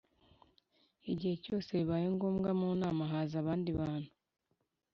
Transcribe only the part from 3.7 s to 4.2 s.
bantu